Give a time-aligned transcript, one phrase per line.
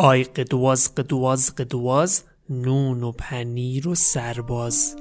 [0.00, 4.96] آی قدواز قدواز قدواز نون و پنیر و سرباز.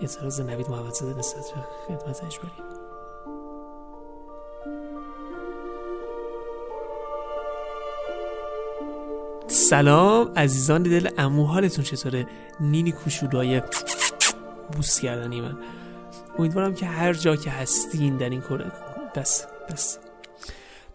[0.00, 2.50] اعتراض نوید محمد زاده نسبت به خدمت اجباری.
[9.46, 12.26] سلام عزیزان دل امو حالتون چطوره؟
[12.60, 13.62] نینی کوشولای
[14.72, 15.58] بوس کردنی من.
[16.38, 18.72] امیدوارم که هر جا که هستین در این کره
[19.14, 19.98] بس بس.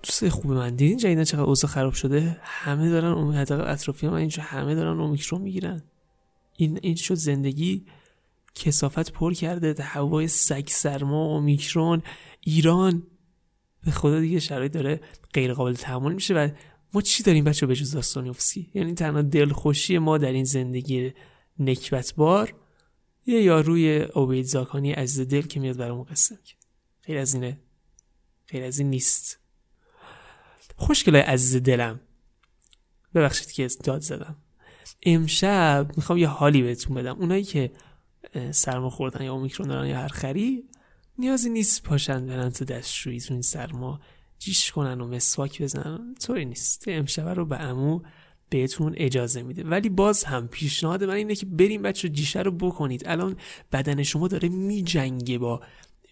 [0.06, 0.76] دوست خوب من.
[0.76, 5.42] دیدین جدیدن چقدر اوضاع خراب شده؟ همه دارن حداقل اطرافیان من اینجا همه دارن اومیکرون
[5.42, 5.84] می‌گیرن.
[6.58, 7.86] این این شد زندگی
[8.56, 12.04] کسافت پر کرده هوای سگ سرما اومیکرون
[12.42, 13.04] ایران.
[13.86, 15.02] به خدا دیگه شرایط داره
[15.34, 16.50] غیر قابل تحمل میشه و
[16.94, 21.14] ما چی داریم بچه به جز داستانیوفسکی یعنی تنها دلخوشی ما در این زندگی
[21.60, 22.54] نکبتبار
[23.26, 26.54] یه یاروی اوبید زاکانی عزیز دل که میاد برامون قصه میگه
[27.02, 27.60] خیلی از اینه.
[28.46, 29.45] خیلی از این نیست.
[30.76, 32.00] خوشگلای عزیز دلم.
[33.16, 34.36] ببخشید که داد زدم.
[35.04, 37.16] امشب می‌خوام یه حالی بهتون بدم.
[37.20, 37.72] اونایی که
[38.52, 40.64] سرما خوردن یا اومیکرون دارن یا هر خری
[41.18, 44.02] نیازی نیست پاشن برن تو دستشویی تو این سرما
[44.40, 46.16] جیش کنن و مسواک بزنن.
[46.22, 46.84] طوری نیست.
[46.88, 48.02] امشب رو به امو
[48.50, 49.64] بهتون اجازه میده.
[49.64, 53.08] ولی باز هم پیشنهاد من اینه که بریم بچه جیشه رو بکنید.
[53.08, 53.38] الان
[53.72, 55.62] بدن شما داره میجنگه با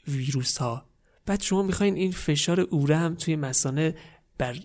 [0.07, 0.85] ویروس ها
[1.25, 3.95] بعد شما می‌خواین این فشار اوره هم توی مسانه
[4.43, 4.59] بر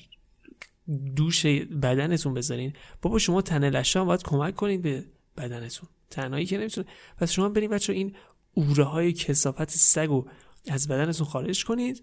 [1.16, 2.72] دوش بدنتون بذارین.
[3.02, 5.04] بابا شما تنه لشه هم باید کمک کنید به
[5.36, 5.88] بدنتون.
[6.10, 6.86] تنهایی که نمی‌تونه.
[7.16, 8.14] پس شما بریم بچه این
[8.54, 10.28] اوره های کسافت سگ رو
[10.68, 12.02] از بدنتون خارج کنید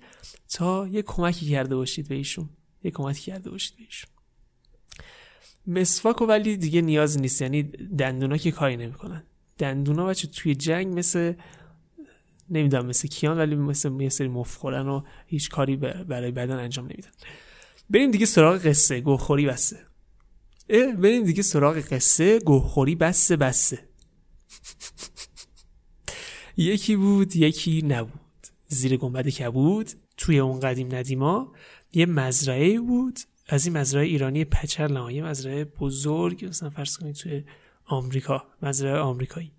[0.50, 2.50] تا یه کمکی کرده باشید به ایشون.
[2.84, 4.10] یه کمکی کرده باشید به ایشون.
[5.68, 7.42] مسواک ولی دیگه نیاز نیست.
[7.42, 7.64] یعنی
[7.98, 9.24] دندونا که کاری نمی‌کنن.
[9.58, 11.34] دندونا بچه توی جنگ مثل
[12.50, 17.12] نمی‌دونم مثل کیان ولی مثل یه سری مفخورن و هیچ کاری برای بدن انجام نمیدن.
[17.90, 19.02] بریم دیگه سراغ قصه.
[19.02, 19.86] گوخوری بسته
[20.70, 22.40] بریم دیگه سراغ قصه.
[22.40, 23.80] گوخوری بسته بسته
[26.58, 28.20] یکی بود یکی نبود.
[28.68, 29.92] زیر گنبد کبود.
[30.18, 31.54] توی اون قدیم ندیما.
[31.94, 33.20] یه مزرعه بود.
[33.48, 37.44] از این مزرعه ایرانی پچر یه مزرعه بزرگ مثلا فرض کنید توی
[37.86, 38.44] آمریکا.
[38.62, 39.52] مزرعه آمریکایی.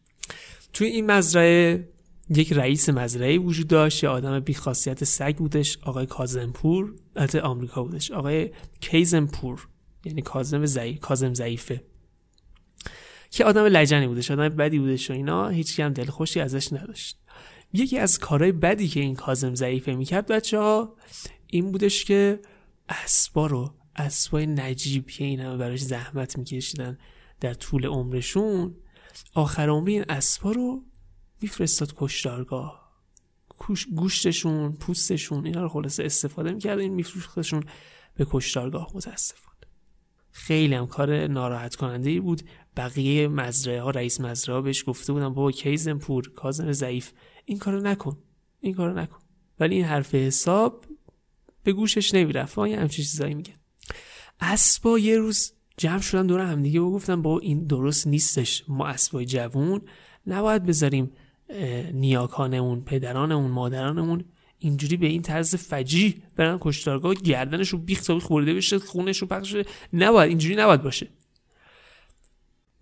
[0.72, 1.88] توی این مزرعه
[2.28, 8.10] یک رئیس مزرعه وجود داشت یه آدم بیخاصیت سگ بودش آقای کازمپور البته آمریکا بودش
[8.10, 8.50] آقای
[8.80, 9.68] کیزمپور
[10.04, 11.84] یعنی کازم ضعیف کازم ضعیفه.
[13.30, 17.18] که آدم لجنی بودش آدم بدی بودش و اینا هیچ هم دلخوشی ازش نداشت.
[17.72, 20.96] یکی از کارهای بدی که این کازم ضعیفه می‌کرد بچه ها
[21.46, 22.40] این بودش که
[22.88, 26.98] اسبا رو اسبای نجیب که این همه براش زحمت میکشیدن
[27.40, 28.74] در طول عمرشون
[29.34, 30.82] آخر عمری این اسبا رو
[31.42, 32.86] میفرستاد کشتارگاه.
[33.94, 36.78] گوشتشون پوستشون اینا رو خلاصه استفاده می‌کرد.
[36.78, 37.64] این میفروختشون
[38.14, 39.56] به کشتارگاه متاسفانه.
[40.30, 42.42] خیلی هم کار ناراحت کننده ای بود.
[42.76, 47.12] بقیه مزرعه ها رئیس مزرعه ها بهش گفته بودن بابا کیزن پور کازم ضعیف.
[47.44, 48.18] این کارو نکن.
[48.60, 49.18] این کارو نکن.
[49.60, 50.84] ولی این حرف حساب
[51.62, 52.58] به گوشش نمی‌رفت.
[52.58, 53.54] یه همچین چیزایی میگن.
[54.40, 58.64] اسبا یه روز جمع شدن دور هم دیگه گفتن با این درست نیستش.
[58.68, 59.80] ما اسبای جوون
[60.26, 61.12] نباید بذاریم
[61.92, 64.24] نیاکانمون پدرانمون مادرانمون
[64.58, 69.26] اینجوری به این طرز فجی برن کشتارگاه گردنش رو بیخ تا خورده بشه خونش رو
[69.26, 69.56] پخش
[69.92, 71.08] نباید اینجوری نباید باشه.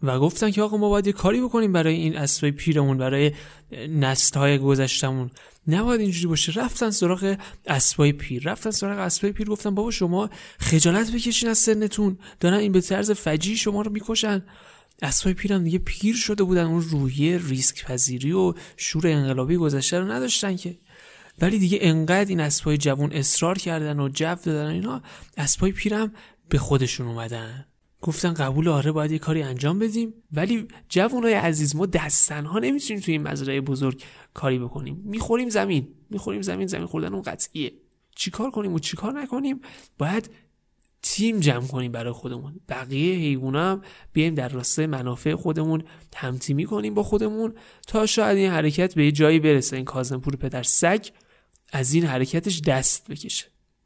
[0.03, 3.33] و گفتن که آقا ما باید یه کاری بکنیم برای این اسبای پیرمون برای
[4.35, 5.31] های گذشتمون
[5.69, 6.53] نباید اینجوری باشه.
[6.53, 7.37] رفتن سراغ
[7.67, 8.43] اسبای پیر.
[8.43, 12.19] رفتن سراغ اسبای پیر گفتن بابا شما خجالت بکشین از سنتون.
[12.41, 14.43] دارن این به طرز فجی شما رو می‌کشن.
[15.03, 20.13] اسبای پیرم دیگه پیر شده بودن اون روحیه ریسک پذیری و شور انقلابی گذشته رو
[20.13, 20.79] نداشتن که.
[21.41, 25.03] ولی دیگه انقدر این اسبای جوون اصرار کردن و جو دادن اینا
[25.37, 26.13] اسبای پیرم
[26.49, 27.67] به خودشون اومدن.
[28.01, 30.15] گفتن قبول آره باید یه کاری انجام بدیم.
[30.33, 34.03] ولی جوانای عزیز ما دستنها نمی‌تونیم توی این مزرعه بزرگ
[34.35, 35.03] کاری بکنیم.
[35.05, 37.73] می‌خوریم زمین می‌خوریم زمین زمین خوردن اون قطعیه.
[38.17, 39.61] چیکار کنیم و چیکار نکنیم؟
[39.99, 40.31] باید
[41.07, 42.61] تیم جمع کنیم برای خودمون.
[42.69, 43.83] بقیه حیوونا هم
[44.13, 45.85] بیایم در راستای منافع خودمون
[46.17, 47.55] همتیمی کنیم با خودمون
[47.87, 49.77] تا شاید این حرکت به یه جایی برسه.
[49.77, 51.07] این کازمپور پدر سگ
[51.73, 53.45] از این حرکتش دست بکشه.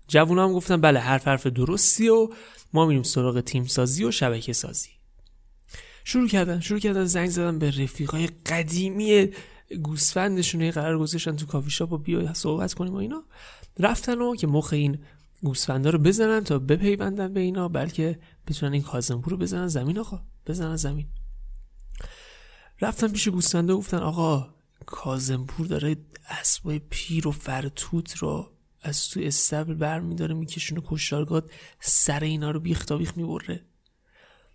[0.08, 2.28] جوونا هم گفتن بله حرف حرف درستی و
[2.72, 4.90] ما میریم سراغ تیم سازی و شبکه سازی.
[6.04, 9.28] شروع کردن شروع کردن زنگ زدن به رفیقای قدیمی
[9.82, 13.22] گوسفندشون قرار گذاشتن تو کافی شاپ و بیا صحبت کنیم و اینا.
[13.78, 14.98] رفتن و که مخ این
[15.43, 20.23] گوسفندا رو بزنن تا بپیوندن به اینا بلکه بتونن این کازنپور رو بزنن زمین آقا.
[20.46, 21.08] بزنن زمین.
[22.81, 24.55] رفتن پیش گوسفندا گفتن آقا
[24.87, 25.96] کازنپور داره
[26.29, 28.52] اسبای پیر و فرتوت رو
[28.82, 31.43] از تو استبل برمیداره میکشونه کشتارگاه
[31.81, 33.64] سر اینا رو بیخ می‌بره.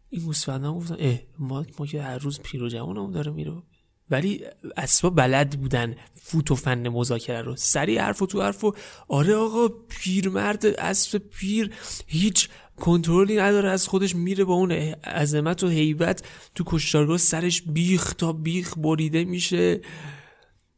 [0.09, 3.61] این گوسفندا گفتن اه ما ما که هر روز پیر و جوانمون داره میره.
[4.09, 4.45] ولی
[4.77, 7.55] اسبا بلد بودن فوت و فن مذاکره رو.
[7.55, 8.73] سری حرف و تو حرف و
[9.07, 11.73] آره آقا پیرمرد اسب پیر
[12.07, 16.23] هیچ کنترلی نداره از خودش میره با اون عظمت و هیبت
[16.55, 19.81] تو کشتارگاه سرش بیخ تا بیخ بریده میشه.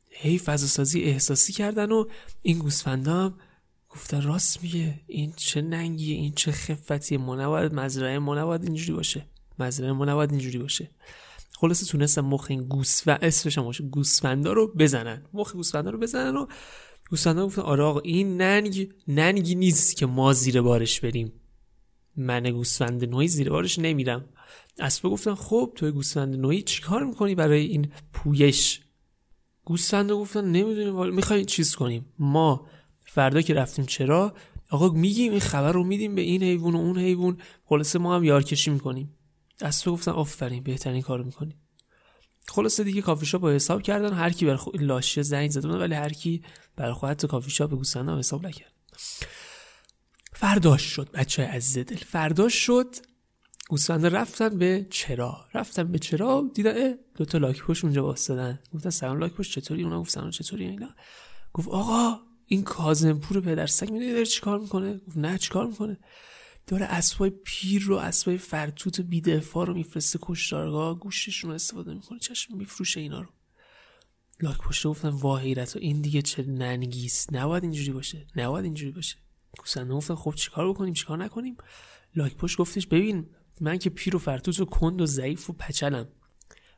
[0.10, 2.06] هی فضاسازی احساسی کردن و
[2.42, 3.34] این گوسفندا هم
[3.90, 8.94] گفتن راست میگه این چه ننگیه این چه خفتیه ما نباید مزرعه ما نباید اینجوری
[8.94, 9.26] باشه.
[9.60, 10.90] مزرعه ما نباید اینجوری باشه.
[11.66, 15.26] خلاصه تونستن مخ این گوس و اسمش باشه گوسفندا رو بزنن.
[15.34, 16.46] مخ گوسفندا رو بزنن و
[17.10, 21.34] گوسفندا گفتن آره آقا این ننگ ننگی نیست که ما زیر بارش بریم.
[22.18, 24.26] من گوسفند نوعی زیر بارش نمیرم.
[24.80, 28.82] اسبا گفتن خب توی گوسفند نوعی چیکار می‌کنی برای این پویش؟
[29.64, 32.06] گوسفند گفتن نمی‌دونیم می‌خوایم چیز کنیم.
[32.20, 32.68] ما
[33.02, 34.34] فردا که رفتیم چرا؟
[34.72, 37.38] آقا میگیم این خبر رو میدیم به این حیوان و اون حیوان.
[37.66, 39.10] خلاصه ما هم یارکشی می‌کنیم.
[39.62, 41.62] از تو گفتن آفرین بهترین کارو می‌کنیم
[42.48, 45.96] خلاصه دیگه کافی شاپ با حساب کردن هر کی بر خود لاشه زنگ زده ولی
[45.96, 46.44] هر کی
[46.76, 48.74] بر خودت تو کافی شاپ گوسفند حساب نکرد.
[50.34, 51.96] فرداش شد بچه عزیز دل.
[51.96, 52.96] فرداش شد
[53.70, 58.90] گوسفندا رفتن به چرا؟ رفتن به چرا دیدن دو تا لاک پشت اونجا واسدن گفتن
[58.90, 60.90] سلام لاک پشت چطوری؟ اونا گفتن چطوری؟ اینا.
[61.54, 65.98] گفت آقا این کاظم پور پدر سگ می‌دونی داره چیکار می‌کنه؟ گفت نه چیکار می‌کنه؟
[66.68, 72.58] داره اسبای پیر رو اسبای فرتوت بیدفاع رو میفرسته کشتارگاه گوششون رو استفاده می‌کنه چشم
[72.58, 73.30] میفروشه اینا رو.
[74.42, 78.28] لاک پشت گفتن وا حیرت این دیگه چه ننگیست نباید اینجوری باشه.
[78.36, 79.18] نباید اینجوری باشه.
[79.60, 81.58] گوسنده گفتن خب چیکار بکنیم؟ چیکار نکنیم؟
[82.16, 83.30] لاک پشت گفتش ببین
[83.62, 86.08] من که پیر و فرتوت و کند و ضعیف و پچلم.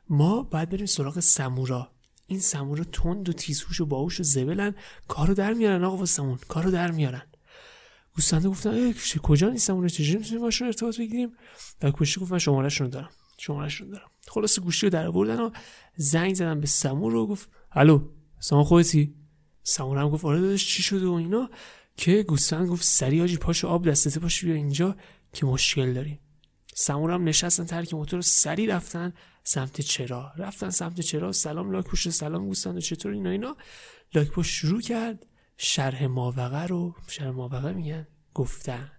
[0.08, 1.88] ما باید بریم سراغ سمورا.
[2.26, 4.74] این سمورا تند و تیزهوش و باهوش و زبلن.
[5.08, 6.38] کارو در میارن آقا واسمون.
[6.48, 7.22] کارو در میارن.
[8.14, 11.32] گوسفنده گفتن کجا این سمورا چجوری می‌تونیم باشون ارتباط بگیریم؟
[11.82, 13.10] و گوشی گفت من شمارهشون دارم.
[13.38, 14.10] شمارهشون دارم.
[14.28, 15.50] خلاص گوشی رو در آوردن و
[15.96, 18.08] زنگ زدن به سمور رو گفت الو
[18.40, 19.14] سامان خودتی؟
[19.62, 21.50] سمور هم گفت آره داداش چی شده و اینا؟
[21.96, 24.96] که گوسفند گفت سری آجی پاشو آب دستته پاشو بیا اینجا
[25.32, 26.20] که مشکل داریم.
[26.74, 29.12] سمور هم نشستن ترک موتور رو سری رفتن
[29.44, 33.56] سمت چرا رفتن سمت چرا سلام لاک پشت سلام گوستان چطور اینا اینا؟
[34.14, 35.26] لاک پشت شروع کرد.
[35.58, 38.90] شرح ماوقع رو شرح ماوقع میگن گفتن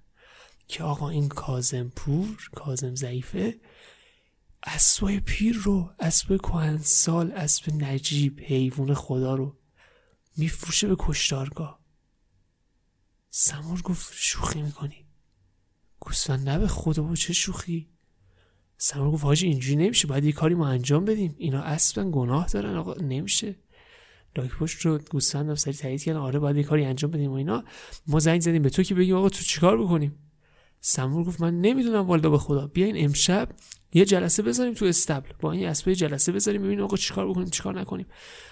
[0.67, 3.59] که آقا این کازم پور کازم ضعیفه
[4.63, 9.57] اسبای پیر رو اسب کهنسال اسب نجیب حیوان خدا رو
[10.37, 11.79] میفروشه به کشتارگاه.
[13.29, 15.05] سمور گفت شوخی می‌کنی.
[15.99, 17.89] گوسفند نه به خدا با چه شوخی؟
[18.77, 21.35] سمر گفت حاجی اینجوری نمیشه باید یه کاری ما انجام بدیم.
[21.37, 23.55] اینا اصلا گناه دارن آقا نمیشه.
[24.37, 26.19] لاک پشت رو گوسفندم سری تایید کردن.
[26.19, 27.63] آره باید یه کاری انجام بدیم و اینا.
[28.07, 30.15] ما زنگ زدیم به تو که بگیم آقا تو چیکار بکنیم؟
[30.81, 32.67] سمور گفت من نمی‌دونم والدا به خدا.
[32.67, 33.49] بیاین امشب
[33.93, 35.29] یه جلسه بذاریم تو استبل.
[35.39, 38.05] با این اسبای جلسه بذاریم ببینیم آقا چیکار بکنیم چیکار نکنیم.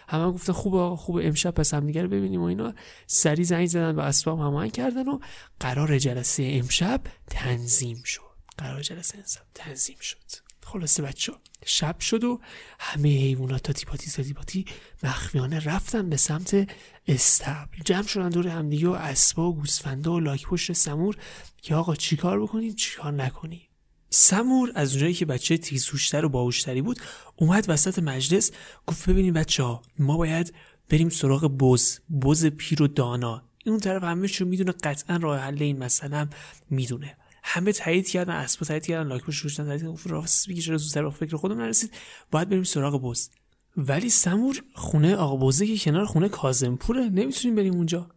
[0.08, 2.74] همه هم گفتن خوبه آقا خوبه امشب پس هم رو ببینیم و اینا.
[3.08, 5.20] سری زنگ زدن و اسباب هماهنگ کردن و
[5.60, 8.22] قرار جلسه امشب تنظیم شد.
[8.58, 10.47] قرار جلسه انسان تنظیم شد.
[10.68, 11.34] خلاصه بچه
[11.66, 12.40] شب شد و
[12.80, 14.66] همه حیوانات تا تیپاتی تا تیپاتی
[15.04, 16.70] مخفیانه رفتن به سمت
[17.08, 17.78] استبل.
[17.86, 21.18] جمع شدن دور همدیگه و اسبا و گوسفنده و لاک پشت سمور
[21.62, 23.62] که آقا چیکار بکنیم چیکار نکنیم؟
[24.10, 27.00] سمور از اونجایی که بچه تیزهوشتر و باهوشتری بود
[27.36, 28.52] اومد وسط مجلس
[28.88, 30.54] گفت ببینیم بچه ها ما باید
[30.90, 33.44] بریم سراغ بز بز پیر و دانا.
[33.66, 36.28] اون طرف همه چون می‌دونه قطعا راه حل این مسئله
[36.70, 37.18] می‌دونه.
[37.50, 41.04] همه تایید کردن اسبا تایید کردن لاک پشت روشن تایید گفت راست میگی چرا زودتر
[41.04, 41.92] به فکر خودم نرسید.
[42.32, 43.30] باید بریم سراغ بز.
[43.78, 48.10] ولی سمور خونه آقا بزه که کنار خونه کاظمپوره نمی‌تونیم بریم اونجا.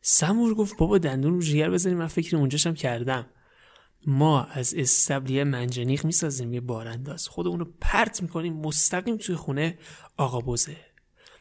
[0.00, 1.98] سمور گفت بابا دندون رو جگر بزنیم.
[1.98, 3.26] من فکر اونجاشم کردم.
[4.06, 9.78] ما از استبلیه منجنیق می‌سازیم یه بارانداز خودمون رو پرت می‌کنیم مستقیم توی خونه
[10.16, 10.76] آقا بوزه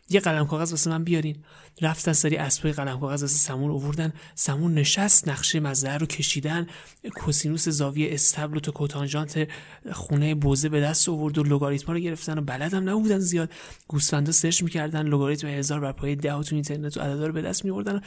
[0.09, 1.43] یه قلم کاغذ واسه من بیارین.
[1.81, 6.67] رفتن سری اسبای قلم کاغذ واسه سمون اووردن سمون نشست نقشه مزرعه رو کشیدن.
[7.15, 9.47] کوسینوس زاویه استبل و تو کوتانژانت
[9.91, 13.51] خونه بوزه به دست آورد و لگاریتما رو گرفتن و بلدم نبودن زیاد.
[13.87, 17.65] گوسفندا search می‌کردن لگاریتم هزار بر پایه ده تو اینترنت و عددا رو به دست
[17.65, 18.01] میوردن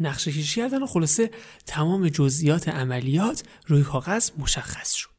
[0.00, 1.30] نقشه کشی کردن و خلاصه
[1.66, 5.13] تمام جزئیات عملیات روی کاغذ مشخص شد.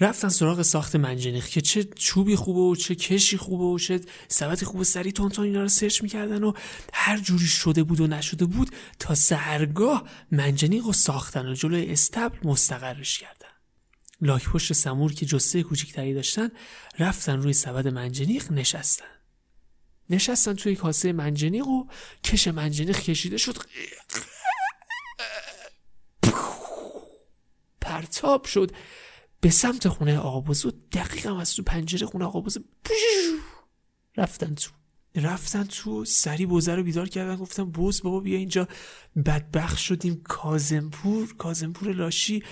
[0.00, 4.66] رفتن سراغ ساخت منجنیق که چه چوبی خوبه و چه کشی خوبه و چه سبدی
[4.66, 6.52] خوبه سری تون اینا رو search می‌کردن و
[6.92, 12.48] هر جوری شده بود و نشده بود تا سحرگاه منجنیق رو ساختن و جلوی اصطبل
[12.48, 13.48] مستقرش کردن.
[14.20, 16.48] لاک پشت سمور که جثه کوچیکتری داشتن
[16.98, 19.04] رفتن روی سبد منجنیق نشستن.
[20.10, 21.86] نشستن توی کاسه منجنیق و
[22.24, 23.56] کش منجنیق کشیده شد.
[27.80, 28.72] پرتاب شد.
[29.42, 32.60] به سمت خونه آقا بزو دقیقا از تو پنجره خونه آقا بزو
[34.16, 34.70] رفتن تو.
[35.14, 38.68] رفتن تو سری بوزه رو بیدار کردن گفتم بوز بابا بیا اینجا.
[39.26, 40.20] بدبخت شدیم.
[40.24, 42.42] کازمپور کازمپور لاشی.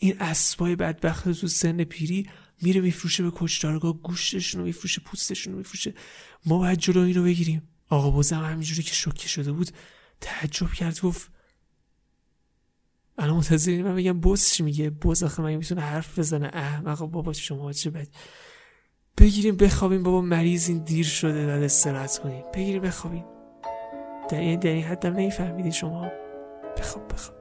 [0.00, 2.26] این اسبای بدبخت تو سن پیری
[2.62, 5.94] میره میفروشه به کشتارگاه گوشتشون رو میفروشه پوستشون رو میفروشه.
[6.46, 7.68] ما باید جلو این رو بگیریم.
[7.88, 9.70] آقا بوزم همینجوری که شوکه شده بود
[10.20, 11.30] تعجب کرد گفت
[13.20, 17.32] الان منتظری من بگم بوز چی میگه؟ بوز آخه مگه می‌تونه حرف بزنه؟ احمق بابا
[17.32, 18.08] شما چه بد.
[19.18, 22.44] بگیریم بخوابیم بابا مریض این دیر شده بعد استراحت کنیم.
[22.54, 23.24] بگیریم بخوابیم.
[24.28, 26.10] در این در این حدم نمیفهمیدی شما.
[26.78, 27.36] بخواب بخواب.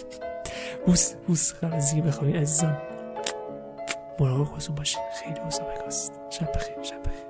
[0.86, 2.78] بوس بوس قبل از اینکه عزیزم
[4.20, 5.02] مراقب خودتون باشین.
[5.22, 7.29] خیلی اوضاع بکاست شب بخیر شب بخیر.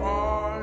[0.00, 0.55] cross.